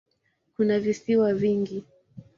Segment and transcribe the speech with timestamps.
[0.57, 1.83] Kuna visiwa vingi.